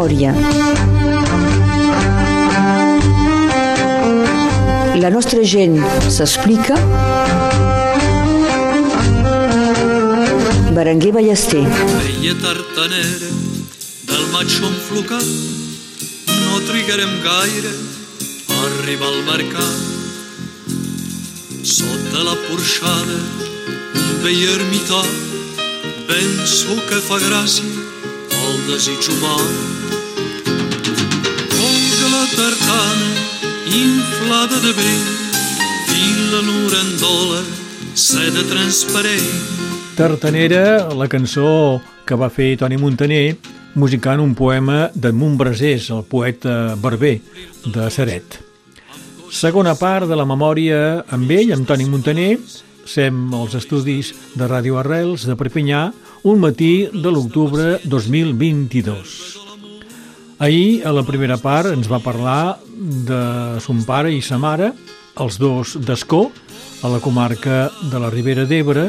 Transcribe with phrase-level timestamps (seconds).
[0.00, 0.32] memòria.
[5.00, 5.76] La nostra gent
[6.08, 6.76] s'explica.
[10.76, 11.64] Berenguer Ballester.
[11.64, 13.30] Veia tartanera
[14.08, 15.28] del maig enflocat,
[16.46, 17.72] no trigarem gaire
[18.48, 19.76] a arribar al mercat.
[21.76, 23.18] Sota la porxada,
[24.04, 25.02] un vell ermità,
[26.08, 27.80] penso que fa gràcia
[28.40, 29.36] el desig humà.
[32.70, 33.10] La tartana,
[33.66, 35.06] inflada de vent,
[35.88, 37.40] fila l'orandola,
[37.98, 39.32] seda transparent.
[39.96, 43.34] Tartanera, la cançó que va fer Toni Montaner,
[43.74, 47.16] musicant un poema d'Edmund Brasés, el poeta barber
[47.66, 48.38] de Seret.
[49.34, 52.36] Segona part de la memòria amb ell, amb Toni Montaner,
[52.86, 55.88] sem els estudis de Ràdio Arrels de Perpinyà
[56.22, 59.39] un matí de l'octubre 2022.
[60.40, 64.70] Ahir, a la primera part, ens va parlar de son pare i sa mare,
[65.20, 66.30] els dos d'Escó,
[66.80, 68.86] a la comarca de la Ribera d'Ebre.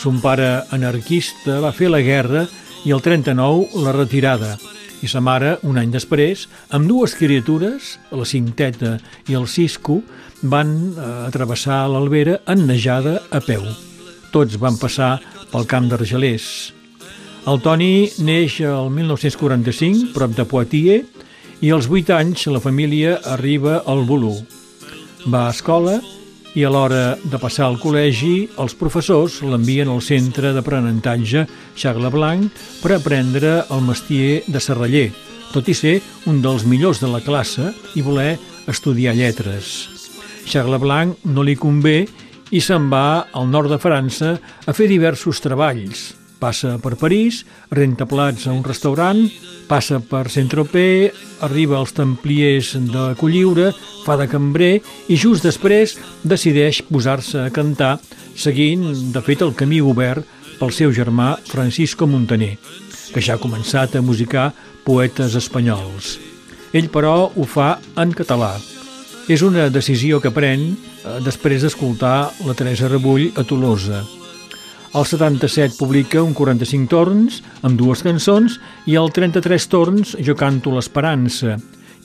[0.00, 2.46] Son pare anarquista va fer la guerra
[2.88, 4.54] i el 39 la retirada.
[5.04, 8.94] I sa mare, un any després, amb dues criatures, la Cinteta
[9.28, 9.98] i el Cisco,
[10.40, 13.60] van eh, travessar l'Albera ennejada a peu.
[14.32, 15.18] Tots van passar
[15.52, 16.73] pel camp d'Argelers.
[17.44, 21.04] El Toni neix el 1945, prop de Poitiers,
[21.60, 24.32] i als 8 anys la família arriba al Bolú.
[25.28, 25.98] Va a escola
[26.56, 31.44] i a l'hora de passar al col·legi els professors l'envien al centre d'aprenentatge
[31.76, 35.10] Charles Blanc per aprendre el mestier de serraller,
[35.52, 38.38] tot i ser un dels millors de la classe i voler
[38.72, 39.76] estudiar lletres.
[40.48, 42.06] Charles Blanc no li convé
[42.56, 46.23] i se'n va al nord de França a fer diversos treballs.
[46.40, 49.22] Passa per París, renta plats a un restaurant,
[49.68, 51.14] passa per Saint-Tropez,
[51.46, 53.70] arriba als Templiers de Colliure,
[54.04, 54.74] fa de cambrer
[55.08, 57.96] i just després decideix posar-se a cantar,
[58.36, 58.84] seguint,
[59.14, 60.26] de fet, el camí obert
[60.58, 62.54] pel seu germà Francisco Montaner,
[63.14, 64.50] que ja ha començat a musicar
[64.84, 66.18] poetes espanyols.
[66.74, 68.56] Ell, però, ho fa en català.
[69.30, 74.02] És una decisió que pren eh, després d'escoltar la Teresa Rebull a Tolosa.
[74.94, 80.70] El 77 publica un 45 torns amb dues cançons i el 33 torns Jo canto
[80.70, 81.56] l'esperança.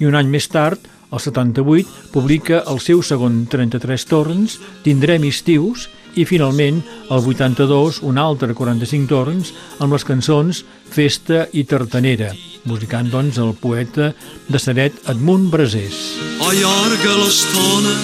[0.02, 0.82] I un any més tard,
[1.14, 5.86] el 78, publica el seu segon 33 torns, Tindrem estius,
[6.18, 6.82] i finalment,
[7.14, 12.34] el 82, un altre 45 torns amb les cançons Festa i Tartanera,
[12.66, 14.16] musicant doncs el poeta
[14.50, 16.02] de Seret Edmund Brasés.
[16.42, 17.98] Allarga l'estona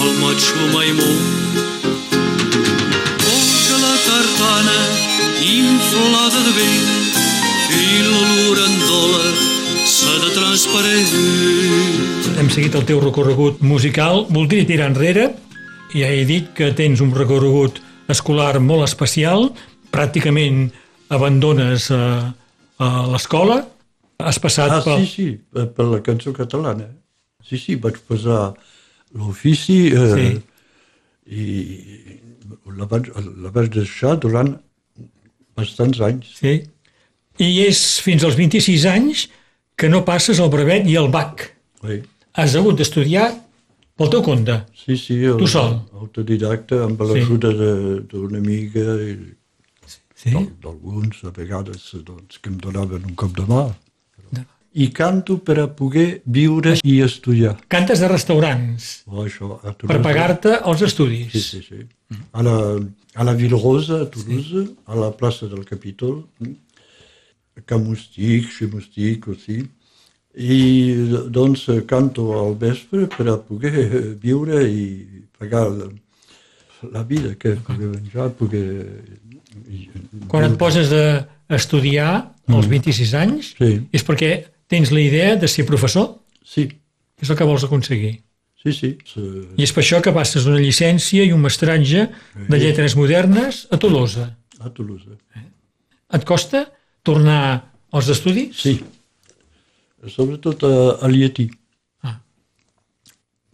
[0.00, 1.69] el matxo maimó.
[5.40, 6.88] Inflada de vent,
[7.68, 9.30] fila l'orandola,
[9.88, 11.14] seda transparent.
[12.40, 14.26] Hem seguit el teu recorregut musical.
[14.32, 15.30] Voldria tirar enrere.
[15.92, 17.80] Ja he dit que tens un recorregut
[18.10, 19.50] escolar molt especial.
[19.90, 20.68] Pràcticament
[21.10, 22.30] abandones a,
[22.78, 23.62] a l'escola.
[24.20, 25.04] Has passat Ah, pel...
[25.06, 26.86] sí, sí, per per la cançó catalana.
[27.42, 28.52] Sí, sí, vaig posar
[29.16, 30.26] l'ofici eh, Sí.
[31.30, 31.44] i
[32.76, 33.08] la vaig,
[33.42, 34.52] la vaig deixar durant
[35.60, 36.32] bastants anys.
[36.40, 36.54] Sí.
[37.40, 39.28] I és fins als 26 anys
[39.76, 41.46] que no passes el brevet i el BAC.
[41.84, 42.00] Sí,
[42.34, 43.30] Has hagut d'estudiar
[43.96, 44.54] pel teu compte.
[44.76, 45.80] sí, sí el, Tu sol?
[46.00, 47.08] autodidacte, amb Sí.
[47.12, 49.16] l'ajuda de- d'una amiga i
[50.14, 50.30] Sí?
[50.30, 53.74] d'al- d'alguns, a vegades, doncs, que em donaven un cop de mà.
[54.72, 57.56] I canto per a poder viure i estudiar.
[57.66, 61.32] Cantes de restaurants Oh, això, per pagar-te els estudis.
[61.32, 61.80] Sí, sí, sí.
[62.32, 62.78] A la,
[63.14, 64.76] a la Ville Rosa, a Toulouse, sí.
[64.86, 66.24] a la plaça del Capitol,
[67.56, 69.64] a Camustic, chez Moustic aussi.
[70.30, 77.90] I doncs canto al vespre per a poder viure i pagar la, vida que poder
[77.96, 78.68] menjar, poder...
[80.30, 82.12] Quan et poses a estudiar
[82.46, 84.30] als 26 anys Sí, és perquè
[84.70, 86.20] tens la idea de ser professor.
[86.46, 86.70] sí,
[87.20, 88.14] És el que vols aconseguir.
[88.62, 88.90] Sí, sí.
[89.08, 89.24] sí.
[89.56, 93.80] I és per això que passes una llicència i un mestratge de lletres modernes a
[93.80, 94.30] Tolosa.
[94.60, 95.16] A Toulouse.
[96.12, 96.66] Et costa
[97.06, 98.60] tornar als estudis?
[98.60, 98.78] Sí.
[100.08, 100.72] Sobretot a,
[101.04, 101.46] a Lietí.
[102.04, 102.18] Ah.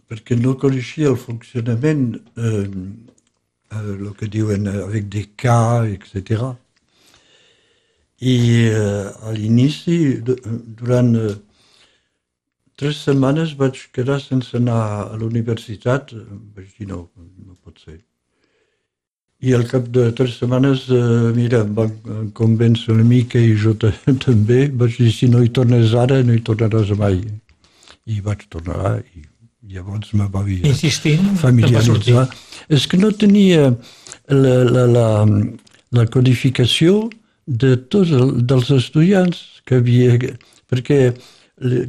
[0.07, 6.51] Perquè no coneixia el funcionament, eh, eh, el que diuen eh, avec des cas, etc.
[8.19, 8.37] I
[8.67, 11.35] eh, a l'inici, durant eh,
[12.77, 16.13] tres setmanes vaig quedar sense anar a la universitat.
[16.55, 17.97] Vaig dir, no, no pot ser.
[19.41, 21.91] I al cap de tres setmanes, eh, mira, em van
[22.37, 23.75] convèncer una mica i jo
[24.27, 24.67] també.
[24.73, 27.21] Vaig dir, si no hi tornes ara, no hi tornaràs mai.
[28.07, 29.25] I vaig tornar i
[29.67, 32.27] llavors me va dir Insistint, familiaritzar.
[32.71, 33.71] És que no tenia
[34.31, 35.07] la, la, la,
[35.91, 37.09] la codificació
[37.47, 40.17] de tots el, dels estudiants que havia...
[40.67, 41.13] Perquè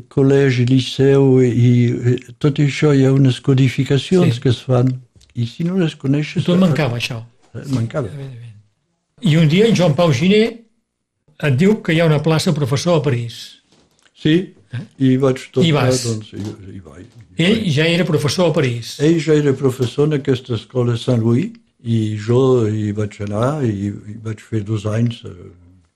[0.08, 4.40] col·legi, liceu i, i tot això hi ha unes codificacions Sí.
[4.40, 4.88] que es fan
[5.34, 6.44] i si no les coneixes...
[6.44, 7.20] Tu et mancava això.
[7.54, 8.08] Eh, Mancava.
[9.20, 10.46] I un dia en Joan Pau Giner
[11.44, 13.60] et diu que hi ha una plaça professor a París.
[14.18, 14.54] Sí,
[14.98, 16.02] i vaig tornar, I vas.
[16.06, 16.42] doncs, i,
[16.76, 17.06] i vaig.
[17.38, 18.96] Ell ja era professor a París.
[19.00, 21.52] Ell ja era professor en aquesta escola de Sant Louis
[21.84, 25.30] i jo hi vaig anar i, i vaig fer dos anys eh,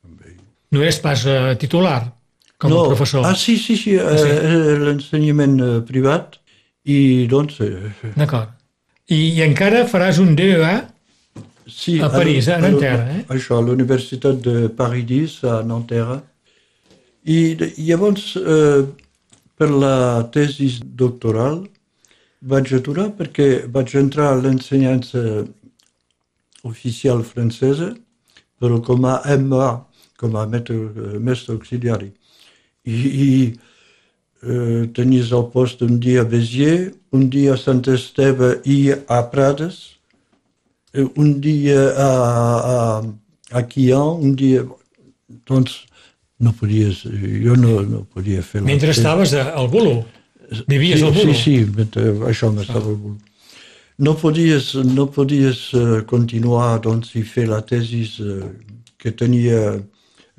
[0.07, 0.39] amb ell.
[0.71, 2.13] No eres pas eh, titular
[2.63, 3.27] com a professor.
[3.27, 6.39] Ah, sí, sí, sí, eh, era l'ensenyament eh, privat
[6.87, 7.59] i doncs...
[7.65, 8.55] Eh, D'acord.
[9.11, 10.73] I, I encara faràs un DEA
[11.67, 13.25] sí, A París, a Nanterre, eh?
[13.35, 16.21] Això, a l'Universitat de Paris 10, a Nanterre.
[17.27, 17.39] I
[17.79, 18.83] llavors, eh,
[19.59, 19.97] per la
[20.35, 21.63] tesi doctoral,
[22.43, 25.45] vaig aturar perquè vaig entrar a l'ensenyança
[26.67, 27.93] oficial francesa,
[28.59, 29.71] però com a MA,
[30.19, 30.77] com a mestre,
[31.19, 32.11] mestre auxiliari.
[32.85, 33.29] I, i
[34.43, 39.21] eh, tenies el post un dia a Béziers, un dia a Sant Esteve i a
[39.31, 39.79] Prades,
[40.95, 42.11] eh, un dia a,
[42.75, 42.79] a,
[43.59, 44.65] a Quian, un dia...
[45.49, 45.79] Doncs
[46.43, 49.01] no podies, jo no, no podia fer mentre tesi.
[49.01, 50.03] estaves a- al Bulo.
[50.69, 51.33] Vivies sí, al Bulo.
[51.35, 53.17] Sí, sí, mentre això m'estava al bulo.
[54.03, 58.51] No podies, no podies eh, continuar doncs, i fer la tesi eh,
[58.99, 59.79] que tenia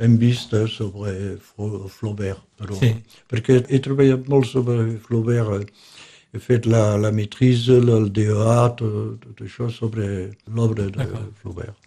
[0.03, 2.41] en vista sobre Fro- Flaubert.
[2.59, 2.91] Però, Sí.
[3.31, 5.91] Perquè he treballat molt sobre Flaubert, eh,
[6.33, 11.07] he fet la, la maîtrise, el DEA, tot, tot això sobre l'obra de
[11.41, 11.77] Flaubert.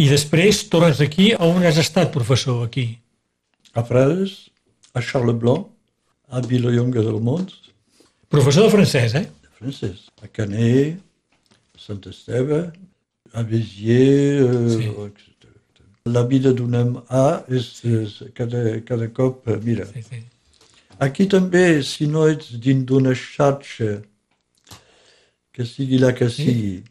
[0.00, 2.86] I després tornes aquí a on has estat professor, aquí.
[3.76, 4.48] A Prades,
[4.96, 5.66] a Charles Blanc,
[6.32, 7.58] a Vilallonga del Mons,
[8.32, 9.26] Professor de francès, eh?
[9.58, 10.06] francès.
[10.24, 10.96] A Canet,
[11.76, 12.62] a Sant Esteve,
[13.34, 14.88] a Béziers, eh, Sí.
[16.04, 20.22] La vida d'un home A és, és cada, cada cop, eh, mira, Sí, sí.
[20.98, 24.00] aquí també, si no ets dins d'una xarxa
[25.52, 26.82] que sigui la que sigui,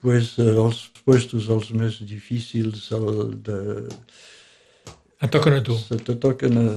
[0.00, 3.88] pues, eh, els puestos els més difícils el de,
[5.20, 5.76] Et toquen a tu.
[5.76, 6.68] se te toquen a...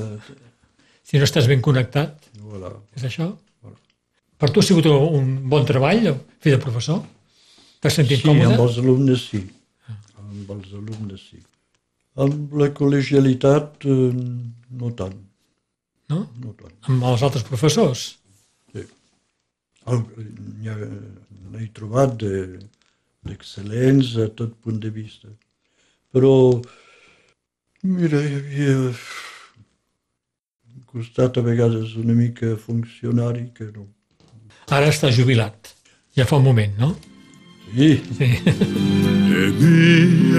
[1.03, 2.73] Si no estàs ben connectat, Voilà.
[2.95, 3.29] és això?
[4.39, 7.03] Per tu ha sigut un bon treball fer de professor?
[7.79, 8.55] T'has sentit Sí, còmode?
[8.55, 9.43] amb els alumnes sí.
[10.43, 11.39] Amb els alumnes sí.
[12.23, 14.11] Amb la col·legialitat eh,
[14.81, 15.15] no tant,
[16.11, 16.19] No?
[16.43, 16.73] no tant.
[16.91, 18.01] Amb els altres professors?
[18.73, 18.83] Sí.
[19.87, 22.59] N'he trobat de-
[23.25, 25.29] d'excel·lents a tot punt de vista.
[26.13, 26.33] Però,
[27.83, 28.75] mira, hi havia
[30.91, 33.87] costat a vegades una mica funcionari que no.
[34.69, 35.73] Ara està jubilat.
[36.15, 36.91] Ja fa un moment, no?
[37.75, 37.97] Aimer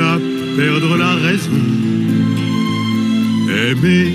[0.00, 0.18] à
[0.56, 1.50] perdre la raison,
[3.50, 4.14] aimer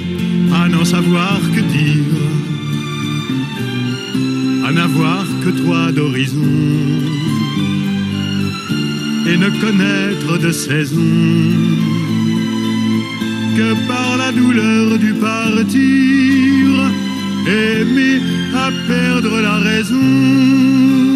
[0.54, 2.16] à n'en savoir que dire,
[4.66, 6.40] à n'avoir que toi d'horizon,
[9.28, 10.96] et ne connaître de saison.
[13.58, 15.76] Que par la douleur du partir,
[17.46, 18.22] aimer
[18.56, 21.09] à perdre la raison.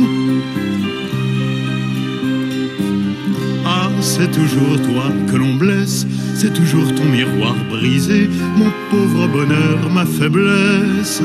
[4.04, 6.06] C'est toujours toi que l'on blesse,
[6.36, 11.22] c'est toujours ton miroir brisé, mon pauvre bonheur, ma faiblesse.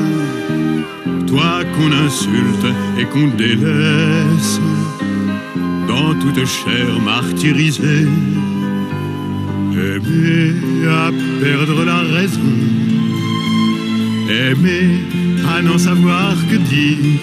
[1.27, 2.67] Toi qu'on insulte
[2.97, 4.61] et qu'on délaisse,
[5.87, 8.07] dans toute chair martyrisée.
[9.73, 10.53] Aimer
[10.89, 12.53] à perdre la raison,
[14.29, 14.89] aimer
[15.53, 17.19] à n'en savoir que dire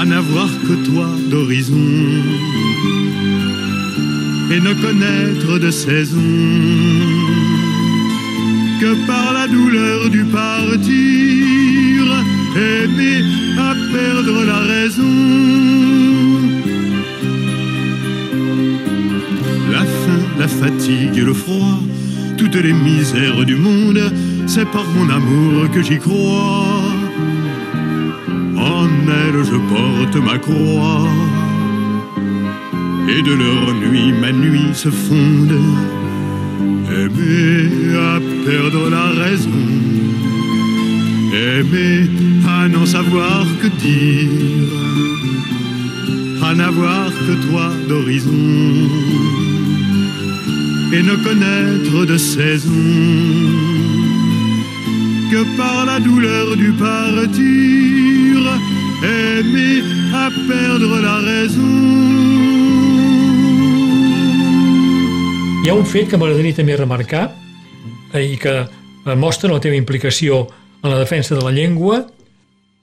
[0.00, 1.76] à n'avoir que toi d'horizon
[4.50, 6.16] et ne connaître de saison
[8.80, 10.80] que par la douleur du partir,
[12.56, 13.22] aimer
[13.58, 15.18] à perdre la raison.
[19.70, 21.78] La faim, la fatigue et le froid,
[22.38, 24.00] toutes les misères du monde,
[24.46, 26.79] c'est par mon amour que j'y crois.
[28.60, 28.88] En
[29.22, 31.08] elle je porte ma croix.
[33.08, 35.58] Et de leur nuit ma nuit se fonde.
[37.00, 39.66] Aimer à perdre la raison.
[41.32, 42.10] Aimer
[42.46, 44.72] à n'en savoir que dire.
[46.42, 48.88] À n'avoir que toi d'horizon
[50.92, 52.72] et ne connaître de saison
[55.30, 56.72] que par la douleur du
[59.00, 59.82] partir, aimer
[60.14, 62.00] à perdre la raison.
[65.64, 67.30] Hi ha un fet que m'agradaria també remarcar
[68.14, 70.46] eh, i que eh, mostra la teva implicació
[70.82, 72.06] en la defensa de la llengua.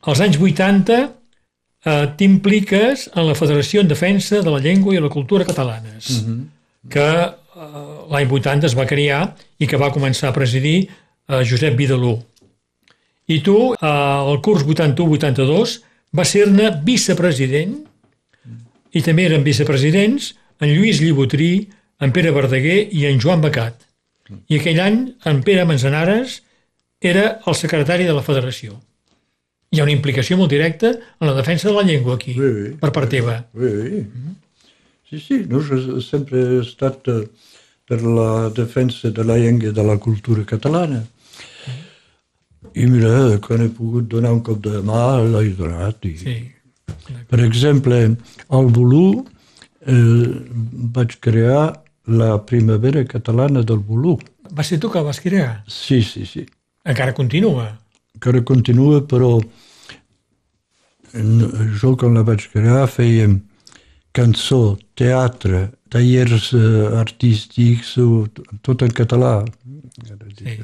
[0.08, 5.10] Als anys 80 eh, t'impliques en la Federació en Defensa de la Llengua i la
[5.10, 6.46] Cultura Catalanes, mm -hmm.
[6.90, 7.34] que eh,
[8.12, 10.88] l'any 80 es va crear i que va començar a presidir
[11.28, 12.24] eh, Josep Vidalú.
[13.28, 17.76] I tu, eh, al curs 81-82, va ser-ne vicepresident
[18.96, 20.34] i també eren vicepresidents
[20.64, 21.68] en Lluís Llibotrí,
[22.02, 23.84] en Pere Verdaguer i en Joan Becat.
[24.50, 24.98] I aquell any
[25.30, 26.42] en Pere Manzanares
[27.02, 28.78] era el secretari de la federació.
[29.72, 32.72] Hi ha una implicació molt directa en la defensa de la llengua aquí, Sí, sí.
[32.80, 33.38] per part teva.
[33.54, 34.02] Oui, oui.
[35.10, 37.22] Sí, sí, no, jo sempre he estat eh,
[37.88, 41.04] per la defensa de la llengua i de la cultura catalana.
[42.78, 46.06] I mira, quan he pogut donar un cop de mà, l'he donat.
[46.06, 46.36] I, Sí.
[47.28, 47.98] Per exemple,
[48.50, 49.26] al Bolú
[49.88, 50.28] eh,
[50.96, 54.18] vaig crear la primavera catalana del Bolú.
[54.52, 55.64] Va ser tu que el vas crear?
[55.68, 56.46] Sí, sí, sí.
[56.86, 57.70] Encara continua.
[58.16, 59.38] Encara continua, però
[61.82, 63.40] jo quan la vaig crear fèiem
[64.18, 67.96] cançó, teatre, tallers eh, artístics,
[68.66, 69.40] tot en català.
[70.08, 70.58] Era, sí.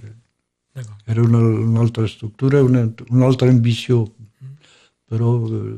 [1.06, 4.08] Era una, una altra estructura, una, una altra ambició.
[5.10, 5.78] Però eh,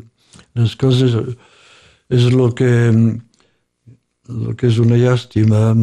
[0.55, 1.35] les coses eh,
[2.15, 2.69] és el que,
[4.29, 5.73] el que és una llàstima,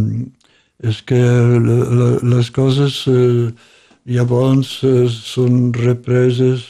[0.82, 3.50] és que le- le- les coses eh,
[4.08, 4.72] llavors
[5.14, 6.64] són represes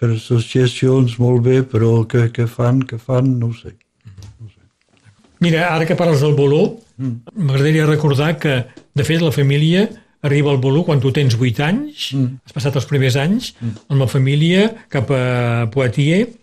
[0.00, 3.76] per associacions molt bé, però què, què fan, què fan, no ho sé.
[5.42, 8.60] Mira, ara que parles del Bolú, m'agradaria recordar que,
[8.94, 9.88] de fet, la família
[10.22, 12.12] arriba al Bolú quan tu tens 8 anys,
[12.46, 13.52] has passat els primers anys,
[13.88, 16.38] amb la família cap a Poitiers.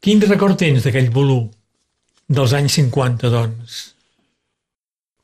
[0.00, 1.42] Quin record tens d'aquell Bolú
[2.28, 3.78] dels anys 50, doncs?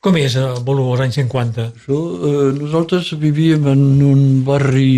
[0.05, 1.69] Com és el Bolú als anys 50?
[1.79, 4.91] Això, eh, nosaltres vivíem en un barri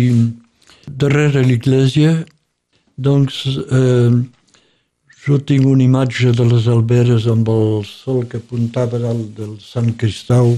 [0.87, 2.25] darrere l'església,
[2.97, 4.11] doncs eh,
[5.27, 9.93] jo tinc una imatge de les alberes amb el sol que apuntava dalt del Sant
[9.99, 10.55] Cristau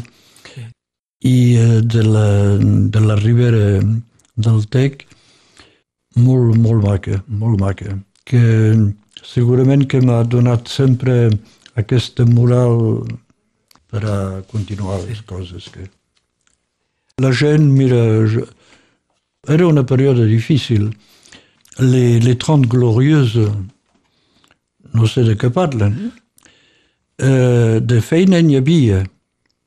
[1.21, 3.79] i eh, de, la, de la ribera
[4.35, 5.05] del Tec,
[6.15, 8.43] molt, molt maca, molt maca, que
[9.23, 11.29] segurament que m'ha donat sempre
[11.79, 13.03] aquesta moral
[13.89, 14.17] per a
[14.51, 15.67] continuar les coses.
[15.73, 15.89] Que...
[17.19, 17.99] La gent, mira,
[18.29, 18.45] je...
[19.47, 20.91] era una període difícil.
[21.79, 23.51] Les, les 30 glorieuses,
[24.93, 26.11] no sé de què parlen,
[27.19, 29.03] eh, de feina n'hi havia,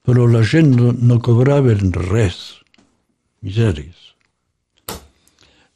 [0.05, 1.75] però la gent no, no cobrava
[2.11, 2.39] res.
[3.43, 3.99] Misèries.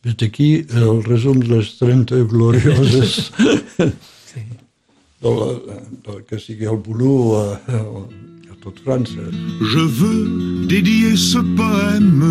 [0.06, 3.32] Ves d'aquí el resum de les 30 glorioses
[4.30, 4.42] Sí.
[5.22, 5.48] de la,
[6.06, 7.80] de, que sigui el Bolú a, a,
[8.52, 9.24] a tot França.
[9.72, 12.22] Je veux dédier ce poème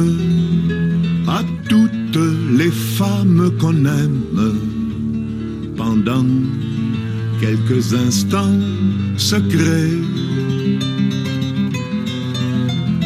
[1.27, 2.21] à toutes
[2.57, 4.23] les femmes qu'on aime
[5.75, 6.25] pendant
[7.41, 8.59] quelques instants
[9.17, 9.99] secrets.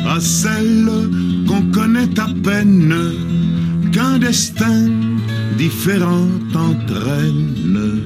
[0.09, 0.89] À celles
[1.47, 2.95] qu'on connaît à peine,
[3.91, 4.89] qu'un destin
[5.55, 8.01] différent entraîne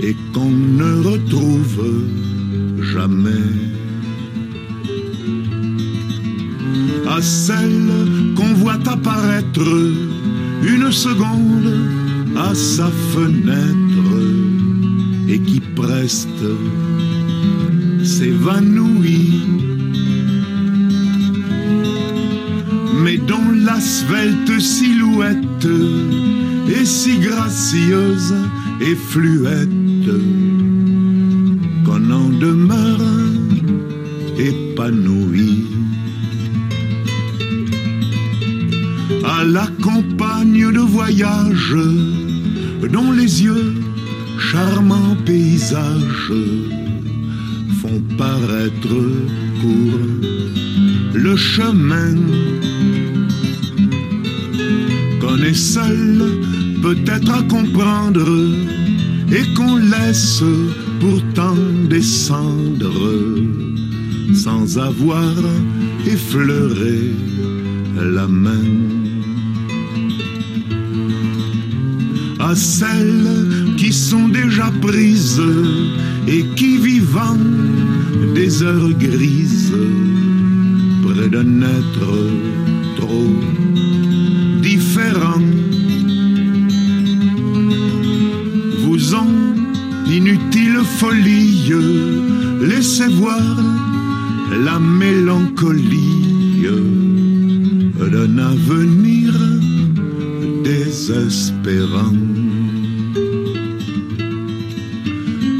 [0.00, 1.84] et qu'on ne retrouve
[2.80, 3.50] jamais.
[7.10, 9.92] À celle qu'on voit apparaître
[10.62, 11.74] une seconde
[12.36, 14.16] à sa fenêtre
[15.28, 16.46] et qui preste
[18.02, 19.63] s'évanouit.
[23.26, 25.68] Dont la svelte silhouette
[26.68, 28.34] est si gracieuse
[28.80, 29.68] et fluette
[31.84, 33.00] qu'on en demeure
[34.38, 35.66] épanoui.
[39.24, 41.76] À la campagne de voyage,
[42.92, 43.74] dont les yeux,
[44.38, 46.32] charmants paysages,
[47.80, 48.96] font paraître
[49.60, 50.24] court
[51.14, 52.16] le chemin
[55.54, 56.22] seul
[56.82, 58.28] peut-être à comprendre
[59.30, 60.42] et qu'on laisse
[61.00, 61.56] pourtant
[61.88, 62.92] descendre
[64.34, 65.32] sans avoir
[66.06, 67.12] effleuré
[67.96, 68.66] la main.
[72.40, 75.42] À celles qui sont déjà prises
[76.26, 77.38] et qui vivant
[78.34, 79.72] des heures grises
[81.02, 82.12] près d'un être
[82.96, 83.32] trop
[88.84, 89.26] vous en
[90.06, 91.72] inutile folie
[92.60, 93.56] laissez voir
[94.64, 96.68] la mélancolie
[97.98, 99.32] d'un avenir
[100.62, 102.14] désespérant.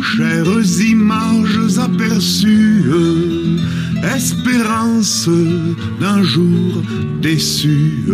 [0.00, 2.84] Chères images aperçues,
[4.16, 5.28] espérance
[6.00, 6.82] d'un jour
[7.20, 8.04] déçu,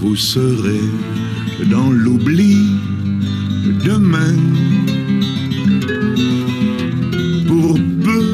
[0.00, 0.80] vous serez
[1.70, 2.56] dans l'oubli
[3.84, 4.36] demain.
[7.46, 7.74] Pour
[8.04, 8.24] peu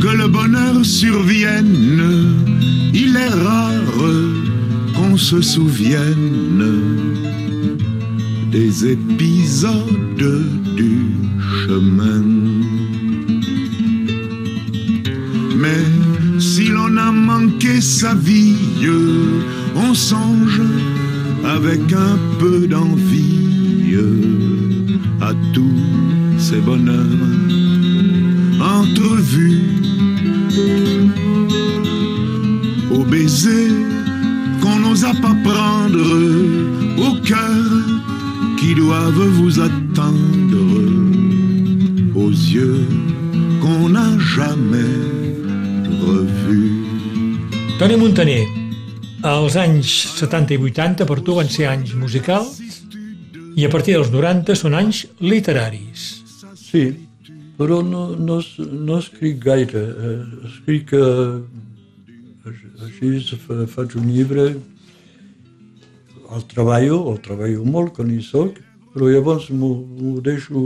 [0.00, 2.40] que le bonheur survienne,
[2.94, 3.72] il est rare
[4.94, 6.70] qu'on se souvienne
[8.50, 10.01] des épisodes
[21.92, 23.96] avec un peu d'envie
[25.20, 26.96] à tous ces bonheurs
[28.60, 29.60] entrevus
[32.90, 33.70] aux baisers
[34.60, 35.98] qu'on n'osa pas prendre,
[36.98, 37.64] au cœur
[38.58, 40.66] qui doivent vous attendre,
[42.14, 42.86] aux yeux
[43.60, 44.98] qu'on n'a jamais
[46.06, 46.84] revus.
[47.78, 48.46] Toni Montaner,
[49.22, 52.58] els anys 70 i 80 per tu van ser anys musicals
[53.56, 56.06] i a partir dels 90 són anys literaris.
[56.58, 56.84] Sí,
[57.58, 59.82] però no, no, no escric gaire.
[59.82, 61.42] Eh, escric eh,
[62.88, 63.38] així,
[63.74, 64.48] faig un llibre,
[66.32, 68.58] el treballo, el treballo molt, que n'hi soc,
[68.94, 70.62] però llavors m'ho deixo...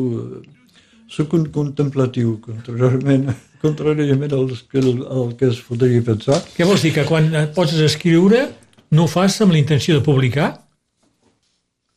[1.06, 3.28] Soc un contemplatiu, contràriament,
[3.66, 6.40] contràriament al que, al que es podria pensar.
[6.56, 8.46] Què vols dir, que quan et poses a escriure
[8.94, 10.54] no ho fas amb la intenció de publicar?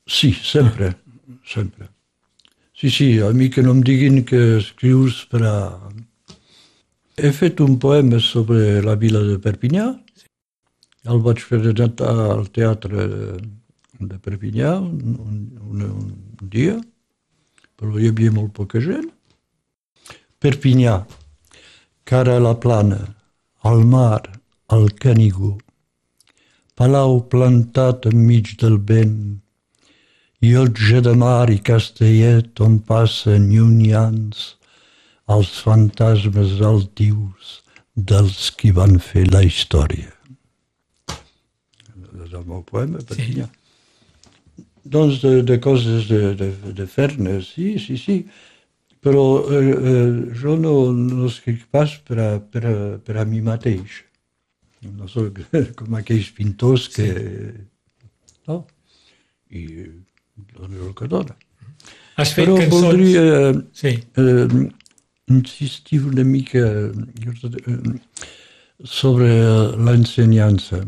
[0.10, 0.96] Sí, sempre,
[1.46, 1.90] sempre.
[2.74, 5.56] Sí, sí, a mi que no em diguin que escrius per a...
[7.20, 9.90] He fet un poema sobre la vila de Perpinyà,
[11.12, 13.10] el vaig presentar al teatre
[14.00, 15.18] de Perpinyà un,
[15.60, 16.78] un, un dia,
[17.76, 19.10] però hi havia molt poca gent.
[20.40, 20.96] Perpinyà,
[22.10, 23.16] cara a la plana,
[23.62, 24.24] al mar,
[24.74, 25.52] al Canigó,
[26.74, 29.20] palau plantat enmig del vent,
[30.42, 34.56] llotja de mar i castellet on passen llunyans
[35.36, 37.60] els fantasmes altius
[37.94, 40.10] dels qui van fer la història.
[41.14, 43.46] És el meu poema, Perpinyà.
[43.46, 44.66] Sí.
[44.90, 48.24] Doncs de, de coses de, de, de fer-ne, sí, sí, sí.
[49.00, 53.40] Però eh, eh, jo no, no escric pas per a, per, a, per a mi
[53.42, 54.02] mateix.
[54.96, 55.40] No soc
[55.80, 57.08] com aquells pintors que...
[57.08, 58.40] Sí.
[58.50, 58.64] No?
[59.52, 59.64] I
[60.56, 61.36] dona el que dona.
[62.20, 62.84] Has fet Però cançons...
[62.84, 63.24] voldria
[63.72, 63.96] Sí.
[64.20, 64.70] eh,
[65.32, 68.00] insistir una mica eh,
[68.84, 69.30] sobre
[69.88, 70.82] l'ensenyança.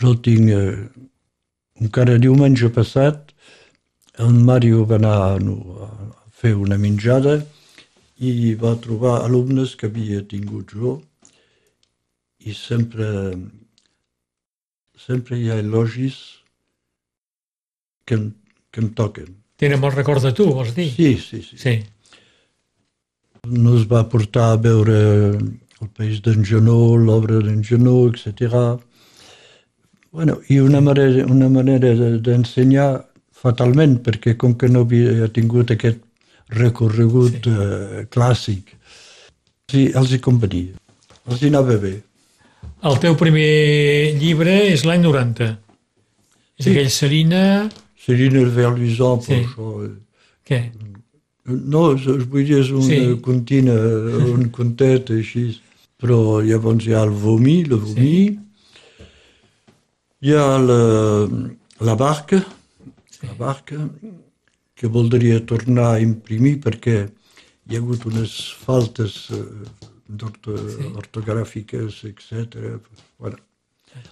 [0.00, 0.88] Jo tinc eh,
[1.80, 3.32] encara diumenge passat
[4.24, 7.38] en Mario va anar a, a fer una menjada
[8.20, 10.98] i va trobar alumnes que havia tingut jo
[12.44, 13.08] i sempre
[15.06, 16.18] sempre hi ha elogis
[18.06, 18.32] que, em-
[18.70, 19.32] que em toquen.
[19.56, 20.90] Tenen molt record de tu, vols dir?
[20.92, 21.56] Sí, sí, sí.
[21.64, 21.74] Sí.
[23.48, 24.96] Nos va portar a veure
[25.38, 28.76] el País d'en Genó, l'obra d'en Genó, etc.
[30.12, 32.90] Bueno, I una manera, una manera de- d'ensenyar
[33.32, 36.00] fatalment, perquè com que no havia tingut aquest
[36.50, 37.50] recorregut sí.
[37.50, 38.74] eh, clàssic,
[39.70, 40.74] sí, els hi convenia,
[41.28, 41.94] els hi anava bé.
[42.84, 45.56] El teu primer llibre és l'any 90.
[46.58, 46.70] És Sí.
[46.70, 47.70] aquell Serina...
[48.04, 49.32] Serine vers l'horizon, Sí.
[49.32, 49.84] per això...
[49.86, 49.94] eh,
[50.44, 50.58] Què?
[51.46, 52.98] No, vull dir, és una Sí.
[53.00, 53.20] sí.
[53.24, 55.60] contina, un contet així.
[56.00, 57.94] Però llavors hi ha el vomi, el vomi.
[57.94, 58.38] Sí.
[60.24, 60.78] Hi ha la,
[61.80, 62.38] la barca,
[63.10, 63.26] sí.
[63.26, 63.76] la barca,
[64.74, 66.96] que voldria tornar a imprimir perquè
[67.68, 68.32] hi ha hagut unes
[68.64, 69.42] faltes eh,
[70.08, 70.90] d'orto- Sí.
[71.00, 72.80] ortogràfiques, etc.
[73.18, 73.38] Bueno.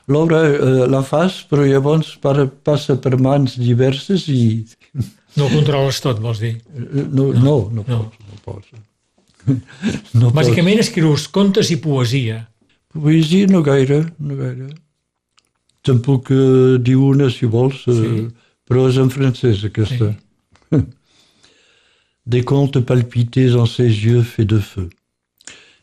[0.07, 4.65] L'obra eh, la fas, però llavors para, passa per mans diverses i
[5.37, 6.59] No controles tot, vols dir?
[6.77, 7.99] eh, no, no, no, no, no.
[7.99, 8.69] pots, no pots.
[10.15, 10.37] No pots.
[10.37, 12.45] Bàsicament escrius contes i poesia.
[12.95, 14.69] Poesia no gaire, no gaire.
[15.83, 18.27] Te'n puc eh, dir una, si vols, eh, Sí.
[18.69, 20.13] però és en francès, aquesta.
[20.13, 20.19] Sí.
[22.27, 24.91] des contes palpités en ses yeux faits de feu.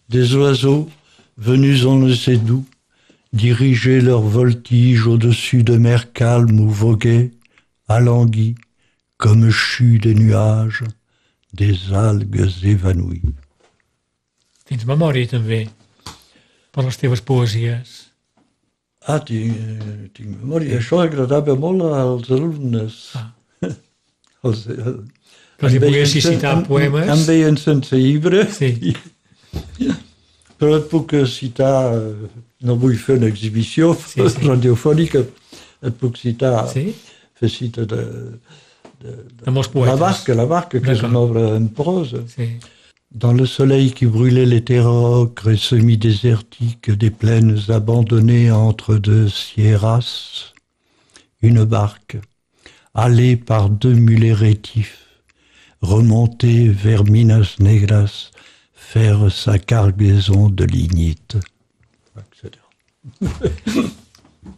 [0.10, 0.90] Des oiseaux,
[1.38, 2.66] venus on ne sait d'où,
[3.34, 7.32] dirigeaient leur voltige au-dessus de mers calmes où voguaient,
[7.88, 8.56] alanguis,
[9.18, 10.84] comme chus des nuages,
[11.54, 13.34] des algues évanouies.
[14.70, 15.64] Tens memòria també
[16.70, 17.94] per les teves poesies.
[19.10, 20.78] Ah, tinc, eh, tinc memòria.
[20.78, 23.00] Això agradava molt als alumnes.
[23.18, 23.32] Ah.
[24.44, 25.00] Els, el,
[25.60, 27.08] Que veien poguessis citar em- poemes.
[27.12, 28.46] Em veien sense llibre.
[28.52, 28.70] Sí.
[28.92, 29.90] I,
[30.60, 31.94] però et puc citar,
[32.62, 34.48] no vull fer una exhibició Sí, sí.
[34.48, 35.24] radiofònica,
[35.84, 36.94] et puc citar, Sí?
[37.40, 38.04] fer cita de,
[39.00, 40.00] De molts La poetes.
[40.00, 42.26] Barque, La Barque, que és una obra en prose.
[42.28, 42.50] Sí.
[43.12, 49.30] Dans le soleil qui brûlait les terres ocres et semi-désertiques des plaines abandonnées entre deux
[49.30, 50.52] sierras,
[51.42, 52.18] une barque,
[53.00, 55.06] allée par deux mulets rétifs,
[55.82, 58.32] remontait vers Minas Negras,
[58.74, 61.38] faire sa cargaison de lignite.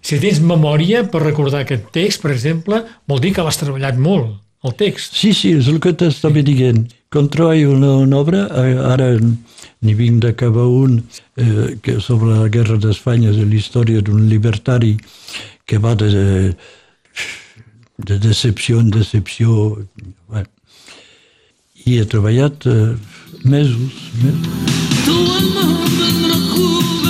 [0.02, 4.34] Si tens memòria per recordar aquest text, per exemple, vol dir que l'has treballat molt,
[4.66, 5.18] el text.
[5.18, 6.84] Sí, sí, és el que t'estava dient.
[7.12, 12.50] Quan treballo una, una obra, eh, ara n'hi vinc d'acabar un eh, que sobre la
[12.54, 14.96] guerra d'Espanya, de la història d'un libertari
[15.66, 16.54] que va de,
[18.06, 19.88] de decepció en decepció.
[20.28, 20.48] Bueno.
[21.86, 22.96] I he treballat eh,
[23.44, 24.48] mesos, mesos.
[25.06, 27.01] Tu alma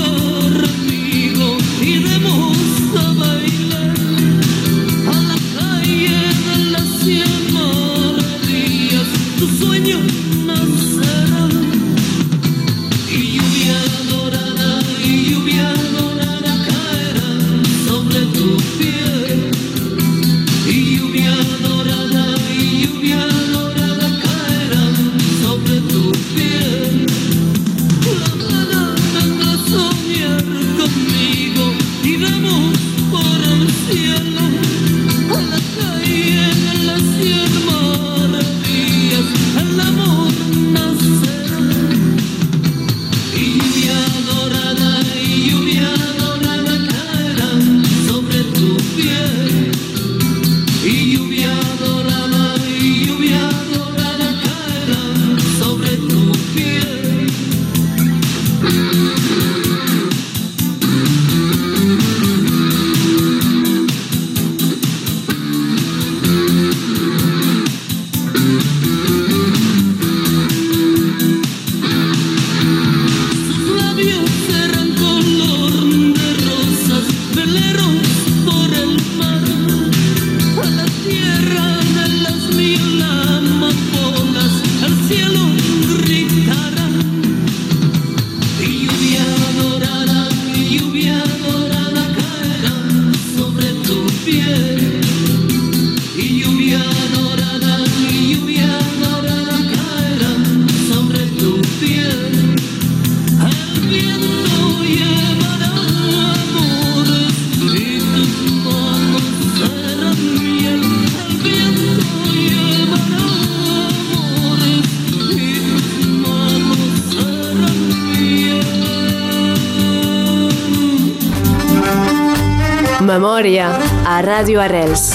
[123.12, 123.66] Memòria
[124.08, 125.10] a Ràdio Arrels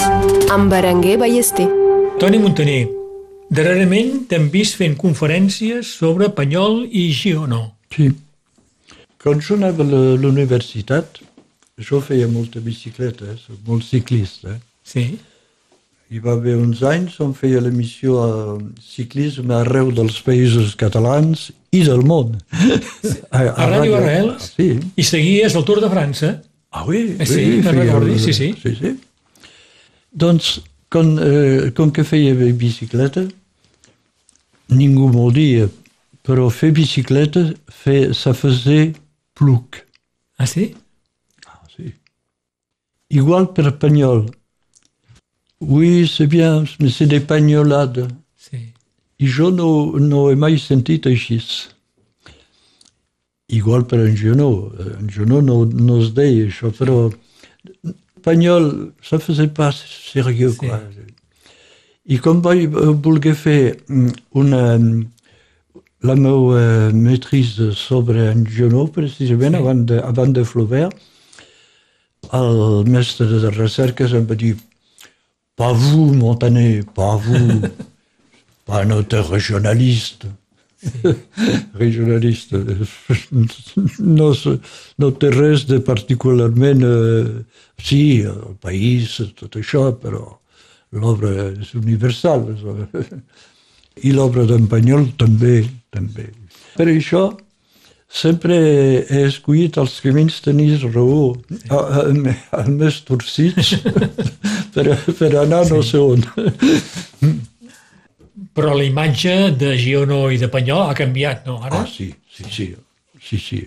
[0.53, 1.65] amb Berenguer Ballester.
[2.21, 2.83] Toni Montaner,
[3.49, 7.63] darrerament t'hem vist fent conferències sobre Panyol i Gionó.
[7.95, 8.11] Sí.
[9.21, 9.87] Quan jo anava a
[10.21, 11.19] l'universitat,
[11.81, 13.37] jo feia molta bicicleta, eh?
[13.41, 14.57] soc molt ciclista.
[14.87, 15.17] Sí,
[16.07, 18.27] Hi va haver uns anys on feia l'emissió a
[18.79, 22.37] ciclisme arreu dels països catalans i del món.
[23.35, 24.53] A, A Ràdio Arrels?
[24.55, 24.69] Sí.
[24.95, 26.29] i seguies el Tour de França.
[26.71, 28.47] Ah oui, Eh, sí, oui, me'n feia- recordo, sí, sí.
[28.61, 28.93] sí, sí.
[30.15, 33.25] Doncs, com, eh, com que feia bicicleta,
[34.71, 35.67] ningú m'ho dia,
[36.23, 38.95] però fer bicicleta fe, ça faisait
[39.37, 39.83] pluc.
[40.37, 40.75] Ah, sí?
[41.45, 41.93] Ah, sí.
[43.09, 44.25] Igual per Pagnol.
[45.59, 48.07] Oui, c'est bien, mais c'est des pagnolades.
[48.35, 48.73] Sí.
[49.19, 51.39] I jo no, no he mai sentit així.
[53.49, 54.71] Igual per en Junó.
[54.99, 57.07] En Junó no, no es deia això, però
[58.21, 60.57] Panyol, ça faisait pas sérieux, Sí.
[60.57, 60.79] quoi.
[62.09, 64.61] I com vaig eh, voler fer mm, una,
[66.03, 69.61] la meva maîtrise sobre en Junó, precisament, Sí.
[69.61, 70.93] abans, de, abans de Flaubert,
[72.33, 74.55] el mestre de recerques em va dir
[75.55, 77.61] pas vous, Montaner, pas vous.
[78.67, 80.27] Bueno, t'es regionaliste.
[81.73, 82.57] regionaliste.
[83.99, 84.59] No, sé-
[84.99, 86.83] no té res de particularment...
[86.83, 87.45] Eh,
[87.79, 90.25] sí, el país, tot això, però
[90.91, 92.43] l'obra és universal.
[94.03, 95.61] I l'obra d'en Panyol també,
[95.93, 96.29] també.
[96.77, 97.29] Per això
[98.07, 98.55] sempre
[99.03, 101.35] he escollit els que menys tenis raó,
[101.67, 103.75] els el més torcits,
[104.73, 104.87] per,
[105.19, 106.23] per anar no sé on.
[108.57, 111.59] Però la imatge de Giono i de Panyol ha canviat, no?
[111.61, 111.83] Ara?
[111.83, 112.71] Ah, sí, sí, sí,
[113.21, 113.61] sí, sí.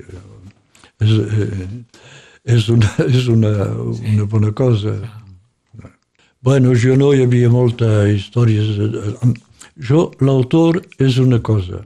[1.00, 1.68] És, eh,
[2.56, 3.52] és, una, és una,
[4.14, 4.96] una bona cosa.
[6.42, 8.72] Bueno, jo no hi havia molta històries.
[9.80, 11.80] Eh, Jo, l'autor és una cosa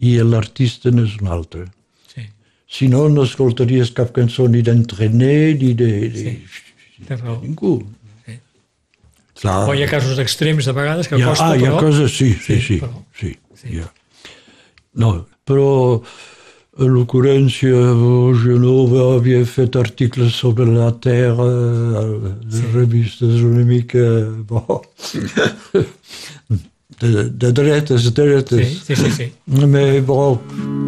[0.00, 1.66] i l'artista n'és una altra.
[2.08, 2.24] Sí,
[2.66, 5.90] Si no, no escoltaries cap cançó ni d'entrener ni de...
[6.08, 6.36] de...
[7.06, 7.40] té raó.
[7.42, 7.82] Ningú.
[8.24, 8.38] Sí.
[9.42, 9.68] Clar.
[9.68, 11.80] O hi ha casos extrems de vegades que ha, costa, ah, hi ha però...
[11.84, 13.78] coses, sí, sí, Sí, sí, però- sí, sí.
[13.80, 13.90] ha.
[15.00, 16.00] No, però
[16.80, 17.76] en l'occurrència
[18.40, 21.46] Genova havia fet articles sobre la terra,
[22.46, 24.00] les revistes una mica...
[24.48, 24.80] Bon,
[27.00, 28.82] de, de dretes, Sí, dretes.
[28.86, 29.26] sí, sí, sí.
[29.66, 30.38] Mais bon,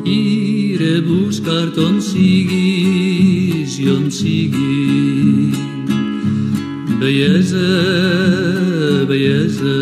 [0.05, 5.53] Iré a buscar-te on siguis i on sigui.
[7.01, 7.71] Bellesa,
[9.09, 9.77] bellesa,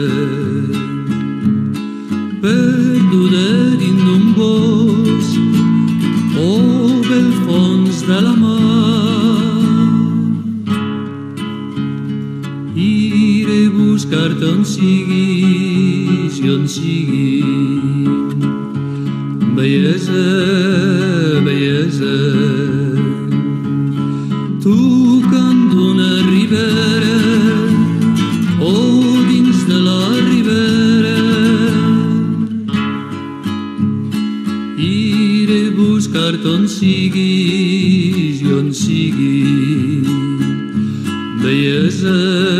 [2.42, 3.48] perduda
[3.80, 5.34] dins d'un bosc
[6.36, 6.50] o
[7.08, 9.48] pel fons de la mar.
[12.76, 15.69] Iré a buscar-te on siguis
[16.42, 17.42] i on sigui.
[19.57, 20.24] Bellesa,
[21.44, 22.16] bellesa,
[24.64, 27.18] tocant d'una ribera
[28.61, 28.72] o
[29.29, 31.18] dins de la ribera.
[34.79, 39.37] Iré buscar-te on siguis i on sigui.
[41.42, 42.60] Bellesa,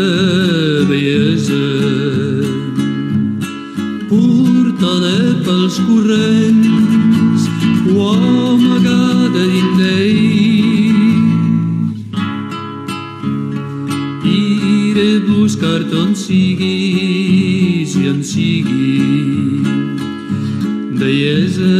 [6.11, 7.43] corrents
[7.95, 11.11] o amagada dins d'ells.
[14.25, 18.97] Iré a buscar-te on siguis i on sigui.
[20.99, 21.75] Bellesa,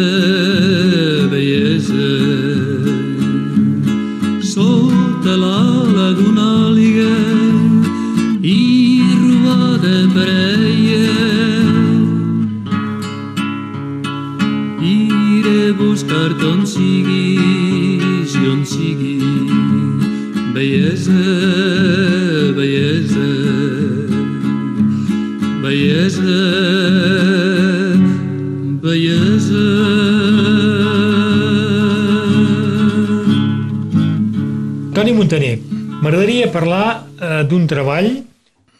[35.31, 35.61] Montaner,
[36.03, 38.09] m'agradaria parlar eh, d'un treball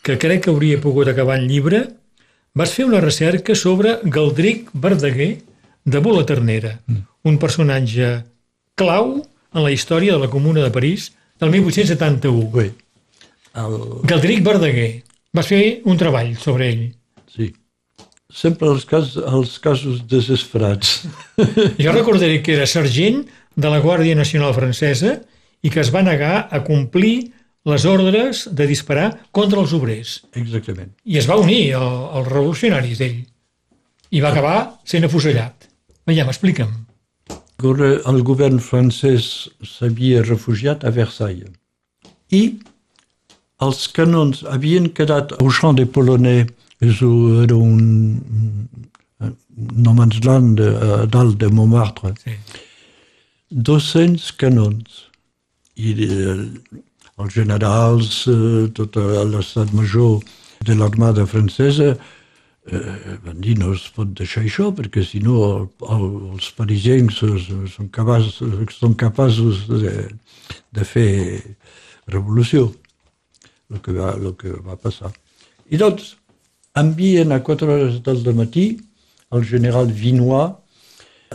[0.03, 1.79] que crec que hauria pogut acabar en llibre.
[2.59, 5.29] Vas fer una recerca sobre Galdric Verdaguer
[5.85, 6.73] de Bola Ternera,
[7.23, 8.11] un personatge
[8.75, 12.51] clau en la història de la Comuna de París del 1871.
[12.51, 12.67] oui.
[13.55, 15.05] El, Galdric Verdaguer.
[15.31, 16.85] Vas fer un treball sobre ell.
[17.31, 17.53] sí.
[18.27, 21.05] Sempre els, cas, els casos desesperats.
[21.79, 25.21] Jo recordaré que era sergent de la Guàrdia Nacional Francesa
[25.63, 27.31] i que es va negar a complir
[27.65, 30.23] les ordres de disparar contra els obrers.
[30.33, 30.91] Exactament.
[31.05, 33.19] I es va unir al- als revolucionaris d'ell.
[34.11, 35.67] I va acabar sent afusellat.
[36.07, 36.71] Veiem, explica'm.
[37.61, 41.51] El govern francès s'havia refugiat a Versailles
[42.31, 42.57] i
[43.61, 46.47] els canons havien quedat au champ des Polonais,
[46.81, 48.17] un- era un,
[49.21, 49.35] un
[49.85, 52.31] no mans land a dalt de Montmartre, Sí.
[53.51, 55.10] 200 canons.
[55.81, 56.45] I eh,
[57.21, 58.97] els generals, eh, tot
[59.33, 60.19] l'estat major
[60.65, 65.65] de l'armada francesa eh, van dir no es pot deixar això perquè si no el,
[65.95, 67.39] el, els parisencs són,
[67.75, 68.37] són, capaços,
[68.77, 69.95] són capaços de,
[70.77, 71.09] de fer
[72.11, 72.69] revolució,
[73.71, 75.11] el que, va, el que va passar.
[75.71, 76.15] I doncs
[76.77, 78.65] envien a 4 hores del matí
[79.31, 80.57] el general Vinois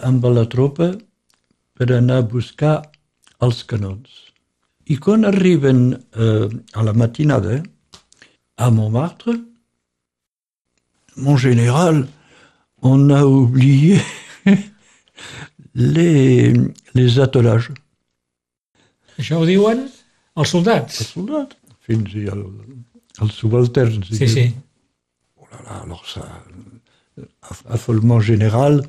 [0.04, 0.92] amb la tropa
[1.76, 2.76] per anar a buscar
[3.40, 4.25] els canons.
[4.87, 7.62] I quan arriben eh, a la matinada
[8.57, 9.35] a Montmartre,
[11.16, 12.07] mon général,
[12.83, 14.01] on a oublié
[15.75, 16.55] les,
[16.94, 17.75] les attelages.
[19.16, 19.87] Això ho diuen
[20.37, 21.01] els soldats.
[21.03, 21.57] El soldat,
[21.88, 22.44] fins i el,
[23.25, 24.12] els subalterns.
[24.12, 24.46] Sí, sí.
[25.40, 26.27] oh là là, alors ça,
[27.70, 28.85] affolement général,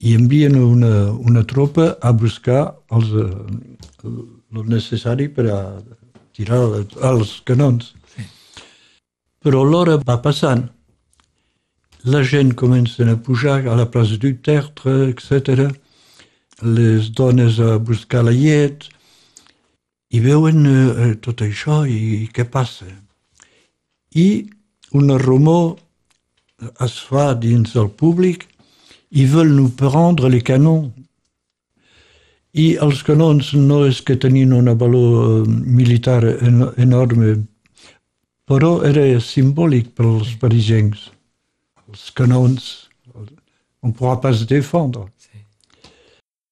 [0.00, 3.12] i envien una, una tropa a buscar els,
[4.04, 5.60] el necessari per a
[6.36, 6.60] tirar
[7.10, 7.92] els canons.
[8.14, 8.24] Sí.
[9.42, 10.66] Però l'hora va passant.
[12.06, 15.70] La gent comença a pujar a la plaça du Tertre, etc.
[16.62, 18.86] Les dones a buscar la llet
[20.14, 22.86] i veuen eh, tot això i, i què passa.
[24.14, 24.46] I
[24.94, 25.74] una rumor
[26.84, 28.46] es fa dins el públic
[29.10, 30.92] ils veulent nous prendre les canons.
[32.56, 37.34] I els canons no és que tenien un valor uh, militar en, enorme,
[38.48, 41.10] però era simbòlic per als parisencs.
[41.86, 43.28] Els canons, on
[43.90, 45.04] ne pourra pas se défendre.
[45.20, 45.42] Sí.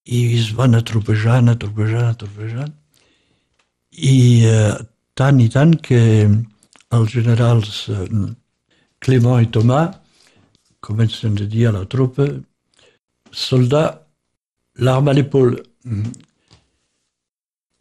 [0.05, 2.75] I es van atropejant, atropejant, atropejant.
[3.97, 4.17] I
[4.51, 4.77] uh,
[5.17, 6.01] tant i tant que
[6.95, 8.05] els generals uh,
[9.05, 9.97] Clément i Thomas
[10.85, 12.27] comencen a dir a la tropa
[13.33, 14.05] soldat,
[14.77, 15.63] l'arme a l'épaule.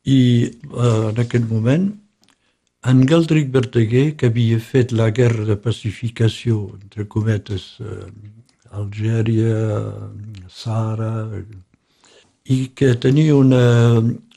[0.04, 1.86] I uh, en aquest moment,
[2.84, 8.10] en Galdric Verdaguer, que havia fet la guerra de pacificació, entre cometes, uh,
[8.74, 9.56] Algèria,
[10.50, 11.44] Sahara,
[12.44, 13.64] i que tenia una,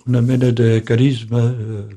[0.06, 1.88] una mena de carisma, uh,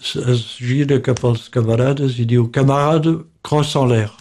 [0.00, 4.12] es gira cap als camarades i diu «Camarade, crosse en l'air».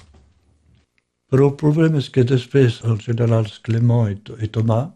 [1.31, 4.91] Però el problema és que després els generals Clément i, i Thomas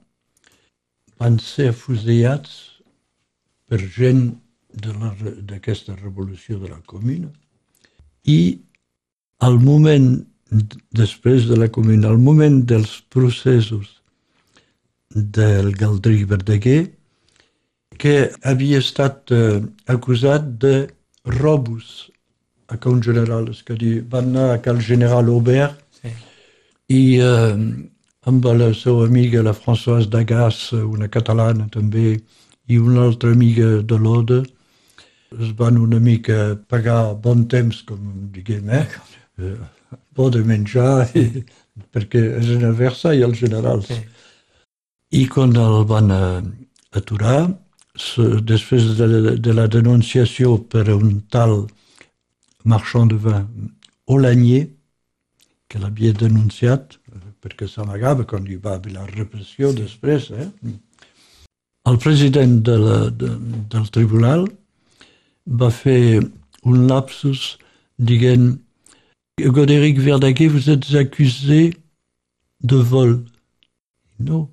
[1.20, 2.56] van ser afusellats
[3.70, 4.24] per gent
[4.70, 7.30] d'aquesta revolució de la Comuna
[8.26, 8.60] i
[9.46, 10.12] al moment
[10.96, 14.00] després de la Comuna, al moment dels processos
[15.10, 16.92] del Galdric Verdaguer,
[18.00, 19.60] que havia estat eh,
[19.92, 20.88] acusat de
[21.26, 22.10] robus
[22.70, 25.82] a un general, és a dir, van anar a cal general Aubert
[26.90, 27.58] i eh,
[28.28, 32.20] amb la seva amiga, la Françoise Dagas, una catalana també,
[32.68, 34.44] i una altra amiga de l'Ode,
[35.40, 38.88] es van una mica pagar bon temps, com diguem, eh?
[40.16, 41.44] bo de menjar, i,
[41.94, 43.88] perquè és en Versailles els generals.
[43.88, 44.00] Sí.
[45.20, 46.42] I quan el van eh,
[47.00, 47.50] aturar,
[48.48, 51.66] després de, de la denunciació per un tal
[52.64, 53.74] marchand de vin
[54.10, 54.68] Olanier,
[55.70, 56.99] que l'havia denunciat
[57.43, 60.30] perquè s'amagava quan hi va haver la repressió després.
[60.32, 60.47] Eh?
[61.89, 63.32] El president de la, de,
[63.71, 64.47] del tribunal
[65.62, 66.19] va fer
[66.63, 67.58] un lapsus
[67.97, 68.58] dient
[69.39, 71.73] Godéric Verdaguer, vous êtes accusé
[72.62, 73.23] de vol.
[74.19, 74.49] No.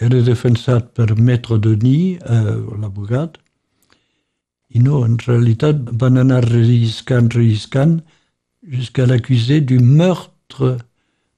[0.00, 3.36] Era defensat per Maître Denis, eh, l'abogat,
[4.70, 7.98] i no, en realitat van anar relliscant, relliscant,
[8.62, 10.76] jusqu'à l'accuser du meurtre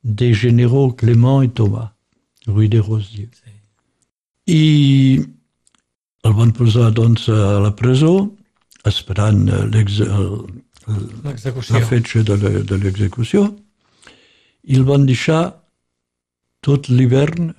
[0.04, 1.94] des généraux Clément et Thomas,
[2.46, 3.30] rue des Rosiers.
[4.46, 5.22] I
[6.24, 8.30] el van posar doncs, a la presó,
[8.86, 9.82] esperant la
[11.86, 13.46] fetge de l'execució,
[14.62, 15.54] i el van deixar
[16.62, 17.54] tot l'hivern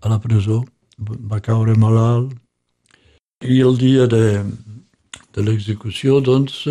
[0.00, 0.64] a la presó.
[1.02, 2.32] Va caure malalt,
[3.42, 4.44] i el dia de,
[5.34, 6.66] de l'execució, doncs,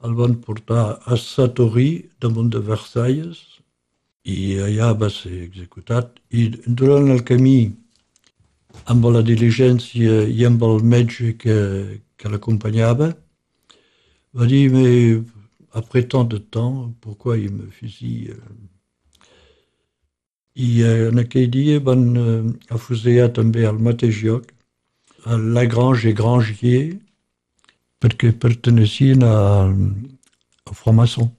[0.00, 3.49] el van portar a Satori, damunt de Versalles,
[4.30, 6.18] i allà va ser executat.
[6.30, 7.72] I durant el camí,
[8.92, 11.58] amb la diligència i amb el metge que,
[12.16, 13.10] que l'acompanyava,
[14.34, 15.22] va dir, mais
[15.72, 18.36] après tant de temps, pourquoi il me fusille?
[20.56, 22.04] I en aquell dia van
[22.70, 24.50] afusellar també al mateix lloc
[25.24, 26.98] a Lagrange et Grangier,
[28.00, 29.36] perquè pertenecien a,
[29.68, 31.30] a franc-maçon.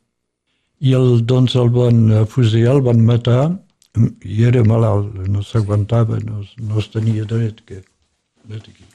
[0.81, 3.41] I el, doncs el van fusillar, el van matar,
[4.23, 7.83] i era malalt, no s'aguantava, no, no es tenia dret que...
[8.55, 8.85] aquí.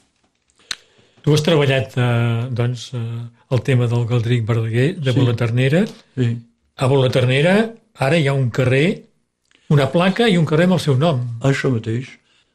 [1.27, 3.01] Tu has treballat, eh, doncs, eh,
[3.51, 5.19] el tema del Galdric Verdaguer, de sí.
[5.19, 5.85] Bolaternera.
[6.15, 6.29] Sí.
[6.77, 7.55] A Bolaternera
[7.95, 9.03] ara hi ha un carrer,
[9.69, 11.19] una placa i un carrer amb el seu nom.
[11.43, 12.09] Això mateix.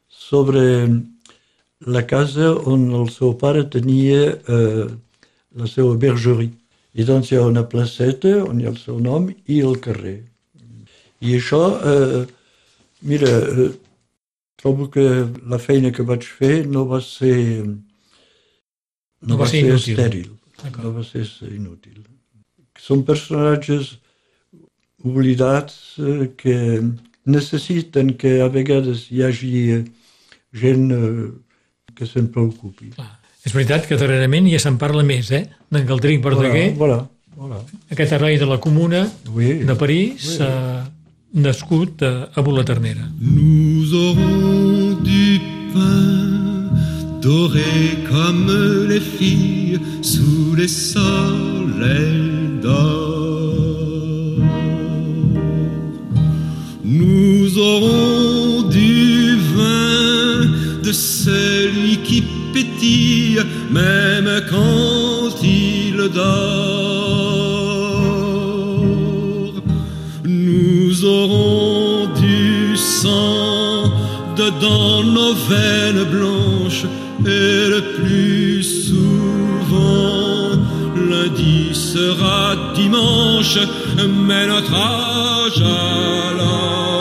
[0.09, 0.63] Sobre
[1.85, 4.87] la casa on el seu pare tenia eh,
[5.53, 6.51] la seva bergerie.
[6.93, 10.19] I doncs hi ha una placeta on hi ha el seu nom i el carrer.
[11.23, 12.25] I això, eh,
[13.09, 13.71] mira, eh,
[14.59, 15.05] trobo que
[15.49, 17.81] la feina que vaig fer no va ser no,
[19.21, 20.29] no va, va ser, ser estèril,
[20.83, 22.03] no va ser inútil.
[22.79, 23.97] Són personatges
[25.03, 26.57] oblidats eh, que
[27.25, 29.51] necessiten que a vegades hi hagi
[30.63, 31.27] gent eh,
[31.95, 32.91] que se'n preocupi.
[32.95, 33.22] Clar.
[33.43, 35.45] És veritat que darrerament ja se'n parla més, eh?
[35.71, 36.69] D'en Galdric Verdaguer.
[36.77, 37.09] Voilà, voilà.
[37.35, 37.57] Voilà.
[37.91, 39.63] Aquest heroi de la comuna Oui.
[39.67, 40.45] de París, Oui.
[40.45, 40.83] eh,
[41.41, 43.07] nascut a, a Bolaternera.
[43.19, 45.41] Nous aurons du
[45.73, 46.69] pain
[47.21, 54.39] doré comme les filles sous les soleils d'or.
[56.85, 60.45] Nous aurons du vin
[60.83, 62.23] de celui qui
[63.71, 66.23] même quand il dort.
[70.25, 73.91] Nous aurons du sang
[74.37, 76.85] dedans nos veines blanches
[77.25, 80.59] et le plus souvent
[81.09, 83.57] lundi sera dimanche,
[84.27, 86.92] mais notre âge alors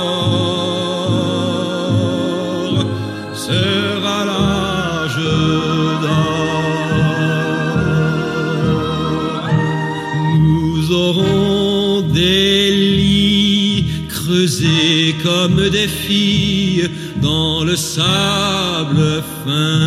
[15.83, 16.89] des filles
[17.21, 19.81] dans le sable fin.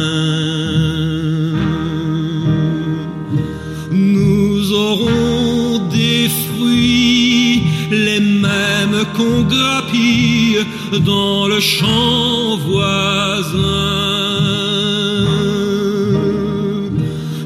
[3.91, 10.59] Nous aurons des fruits, les mêmes qu'on grappille
[11.11, 13.45] dans le champ voisin.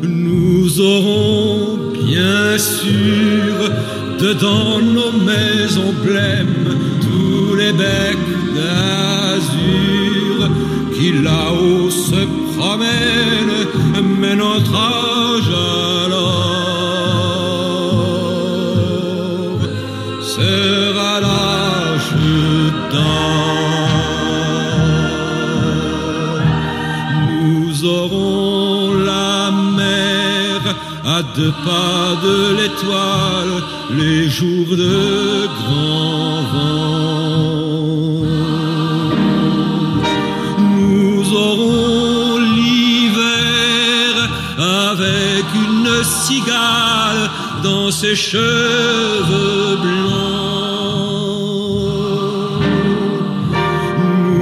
[0.02, 3.54] Nous aurons bien sûr
[4.20, 6.70] dedans nos maisons blêmes
[7.02, 8.29] tous les becs
[8.60, 10.38] d'azur
[10.96, 12.22] qui là-haut se
[12.56, 13.66] promènent,
[14.20, 15.52] mais notre âge
[16.06, 16.60] alors
[20.36, 22.12] sera l'âge
[22.92, 23.90] d'or.
[27.32, 29.52] Nous aurons la
[29.82, 30.60] mer
[31.18, 33.56] à deux pas de l'étoile,
[34.00, 36.89] les jours de grand vent.
[47.92, 50.10] Ses cheveux blancs.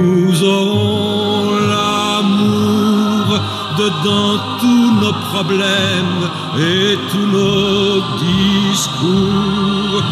[0.02, 3.40] Nous aurons l'amour
[3.78, 6.24] dedans tous nos problèmes
[6.58, 10.02] et tous nos discours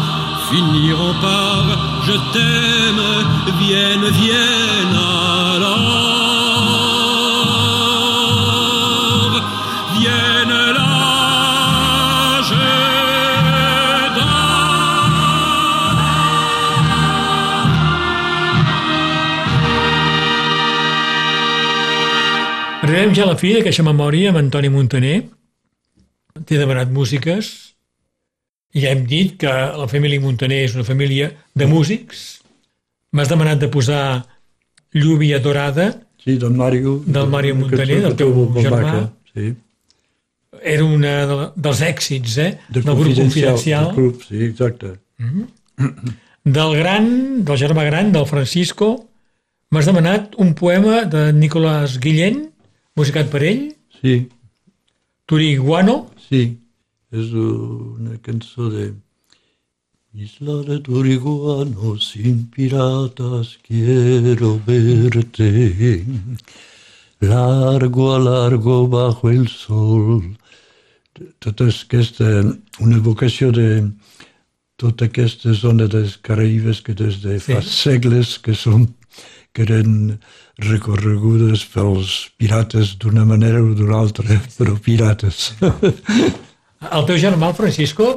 [0.49, 1.65] finiront par
[2.05, 3.03] je t'aime,
[3.59, 4.97] vienne, vienne
[23.07, 25.21] Arribem ja a la fi d'aquesta memòria amb Antoni Montaner.
[26.43, 27.51] T'he demanat músiques
[28.75, 32.41] i ja hem dit que la família Montaner és una família de músics.
[33.15, 34.25] M'has demanat de posar
[34.91, 35.85] Llúvia Dorada.
[36.19, 36.97] Sí, del Mario.
[37.05, 38.81] Del Mario Montaner, del teu germà.
[38.81, 39.53] maca, Sí.
[40.75, 41.07] Era un
[41.55, 42.49] dels èxits eh?
[42.67, 43.85] Del, del grup confidencial.
[43.85, 44.97] Del club, sí, exacte.
[46.43, 47.09] Del gran,
[47.45, 48.91] del germà gran, del Francisco.
[49.71, 52.49] M'has demanat un poema de Nicolás Guillén,
[52.97, 53.65] musicat per ell,
[54.01, 54.27] Sí,
[55.25, 56.09] Turiguano.
[56.29, 56.57] sí.
[57.11, 58.93] És una cançó de...
[60.17, 66.05] Isla de Turiguano, sin piratas quiero verte.
[67.21, 70.23] Largo a largo bajo el sol.
[71.39, 72.25] Tot és aquesta,
[72.79, 73.91] una evocació de
[74.77, 77.69] tota aquesta zona dels Caraïbes que des de fa Sí.
[77.69, 78.87] segles que són
[79.53, 80.19] que eren
[80.57, 85.51] recorregudes pels pirates d'una manera o d'una altra, però pirates.
[85.61, 88.07] El teu germà, el Francisco,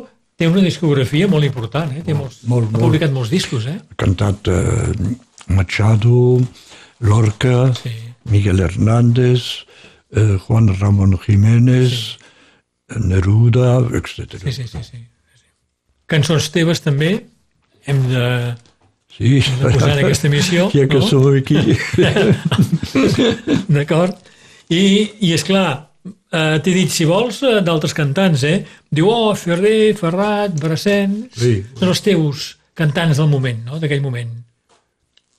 [0.41, 2.03] té una discografia molt important, eh?
[2.07, 2.85] Té molts, Molt, ha molt.
[2.87, 3.77] publicat molts discos, eh?
[3.77, 4.93] Ha cantat eh,
[5.53, 6.41] Machado,
[7.01, 7.93] Lorca, Sí.
[8.31, 9.65] Miguel Hernández,
[10.13, 12.17] eh, Juan Ramón Jiménez,
[12.97, 14.37] Neruda, etc.
[14.43, 14.83] Sí, sí, sí, sí.
[14.93, 15.47] sí.
[16.11, 17.13] Cançons teves també
[17.87, 18.25] hem de,
[19.21, 20.71] Sí, en aquesta emissió.
[20.73, 21.05] Ja que no?
[21.05, 21.59] som aquí.
[23.69, 24.17] D'acord?
[24.73, 24.81] I,
[25.27, 28.63] i és clar, eh, t'he dit, si vols, eh, d'altres cantants, eh?
[28.89, 31.35] Diu, oh, Ferrer, Ferrat, Brassens...
[31.37, 31.59] Sí.
[31.77, 32.47] Són els teus
[32.79, 34.33] cantants del moment, no?, d'aquell moment.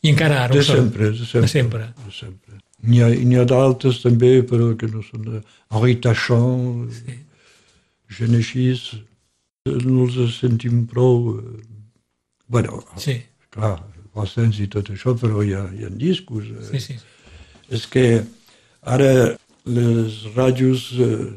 [0.05, 0.83] I encara ara De ho són.
[0.85, 1.41] sempre, de sempre.
[1.47, 1.89] De sempre.
[2.05, 2.61] De sempre.
[2.85, 3.09] N'hi ha,
[3.41, 5.25] ha d'altres també, però que no són...
[5.25, 5.41] De...
[5.73, 7.17] Henri Tachon, sí.
[8.13, 8.85] Genexis,
[9.65, 11.39] no els sentim prou...
[11.39, 11.67] eh,
[12.51, 13.13] Bueno, Sí,
[13.53, 13.75] clar,
[14.15, 16.49] Brassens i tot això, però hi ha, hi ha discos.
[16.51, 16.67] eh.
[16.71, 16.99] sí, sí.
[17.71, 18.05] És que
[18.81, 19.11] ara
[19.65, 21.31] les ràdios, eh,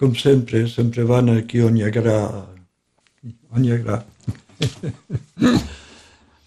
[0.00, 2.18] com sempre, sempre van aquí on hi haurà
[3.52, 4.02] on hi haurà.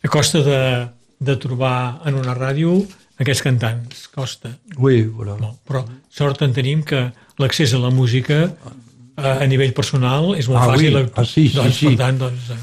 [0.07, 0.61] Costa de,
[1.19, 2.77] de trobar en una ràdio
[3.19, 4.53] aquests cantants, costa.
[4.77, 5.35] Oui, voilà.
[5.41, 7.07] No, però sort en tenim que
[7.41, 8.45] l'accés a la música
[9.17, 10.87] a, a nivell personal és molt Ah, oui.
[10.91, 10.97] fàcil.
[11.17, 11.89] Ah, sí, sí, doncs, sí.
[11.91, 12.59] Per tant, doncs, eh,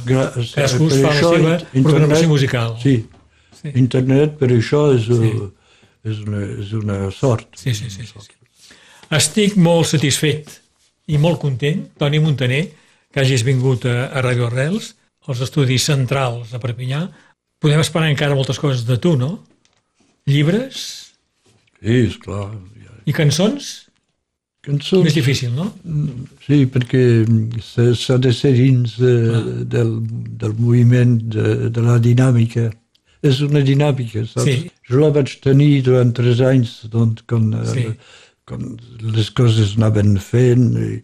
[0.55, 2.77] cadascú per fa la seva in- programació musical.
[2.83, 2.97] Sí.
[3.61, 3.73] Sí.
[3.81, 5.33] Internet per això és, sí.
[6.05, 7.49] és, una, és una sort.
[7.59, 8.75] Sí, sí, sí, sí, sí.
[9.15, 10.61] Estic molt satisfet
[11.13, 12.63] i molt content, Toni Montaner,
[13.13, 14.95] que hagis vingut a, a Radio Arrels,
[15.27, 17.03] als estudis centrals a Perpinyà.
[17.63, 19.39] Podem esperar encara moltes coses de tu, no?
[20.27, 20.81] Llibres
[21.85, 22.51] Sí, esclar.
[23.05, 23.91] I cançons?
[24.65, 25.67] Cançons, Més difícil, no?
[26.47, 27.03] sí, perquè
[27.61, 29.13] s'ha s'ha de ser dins de,
[29.69, 29.91] del,
[30.41, 32.71] del moviment, de, de la dinàmica.
[33.25, 34.45] És una dinàmica, saps?
[34.49, 34.57] Sí.
[34.89, 37.85] Jo la vaig tenir durant tres anys, doncs, quan, Sí.
[37.91, 37.95] sí.
[38.49, 38.65] quan
[39.15, 40.71] les coses anaven fent.
[40.81, 41.03] I...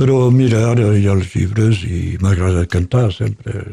[0.00, 3.66] Però mira, ara hi ha els llibres i m'agrada cantar sempre.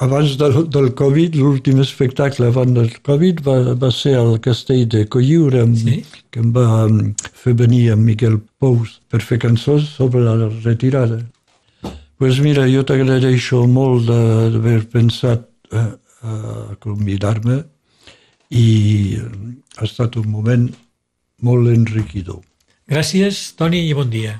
[0.00, 5.04] Abans del, del Covid, l'últim espectacle abans del Covid va, va ser al castell de
[5.10, 6.04] Colliure, Sí.
[6.30, 11.20] que em va mm, fer venir amb Miquel Pous per fer cançons sobre la retirada.
[12.20, 15.84] pues mira, jo t'agraeixo molt de- d'haver pensat a,
[16.22, 16.32] a
[16.78, 17.62] convidar-me
[18.50, 18.66] i
[19.16, 19.24] eh,
[19.78, 20.66] ha estat un moment
[21.40, 22.42] molt enriquidor.
[22.86, 24.36] Gràcies, Toni, i bon dia.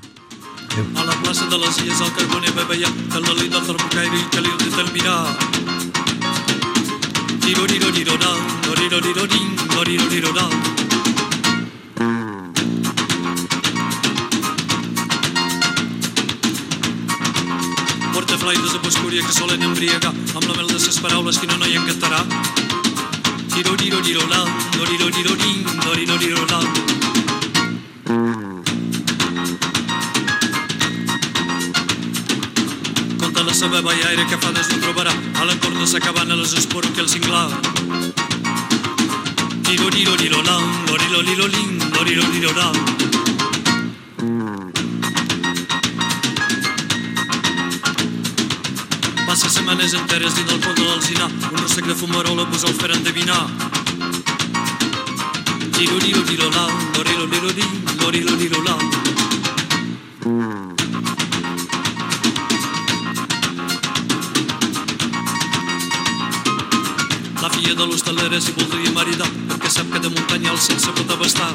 [0.95, 4.19] A la plaça de les Illes el carboner va veient que la lida del Bocaire
[4.21, 5.25] i que li des del mirar.
[7.41, 9.49] Tiroriroriroral, dorirorirorin,
[18.31, 21.57] Porta flaires de pescúria que solen embriagar amb la mel de ses paraules que no
[21.59, 22.21] no hi encantarà.
[23.51, 26.63] Tiroriroriroral, dorirorirorin, doriroriroral.
[33.19, 36.53] Conta la seva baiaire que fa des no trobarà a l'entorn de sa cabana les
[36.53, 37.49] esporo que el cinglar.
[39.67, 42.75] Tirorirorirolam, lorilolirolim, lorilolirolam.
[42.79, 43.30] Passa
[49.71, 53.47] setmanes enteres dins el pont de l'Alzinar, un rosec de fumarola vos el fer endevinar.
[55.77, 58.81] Tirorirorirolam, lorilolirolim, lorilolirolam.
[67.41, 70.91] La filla de l'hostalera s'hi voldria maridar perquè sap que de muntanya al cel se
[70.99, 71.53] pot abastar.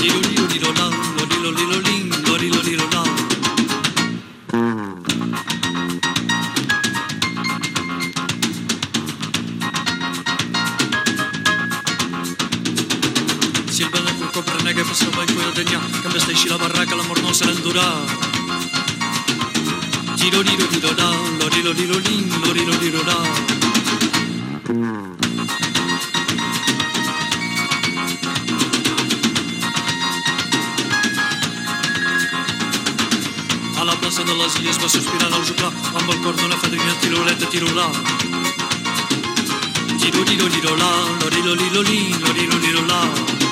[0.00, 3.12] Tiruriuriroral, lorilolilolin, loriloliroral.
[4.52, 5.01] Si
[14.88, 17.86] per salvar i cuidar d'enllà, que em vesteixi la barraca l'amor no se l'endurà.
[20.16, 23.26] Tiruriroral, lorilolilolin, loriloliroral.
[33.78, 36.98] A la plaça de les Illes va sospirar el juglar amb el cor d'una fadrina
[37.04, 37.92] tiroleta tirolar.
[40.00, 43.51] Tirorirolirola, loriloliloli, lorilolirola.